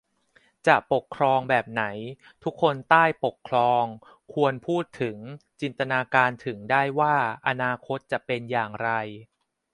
[0.67, 1.83] จะปกครองแบบไหน
[2.43, 3.83] ทุกคนใต้ปกครอง
[4.33, 5.17] ควรพูดถึง
[5.61, 7.15] จินตนาการถึงได้ว่า
[7.47, 8.89] อนาคตจะเป็นอย่างไร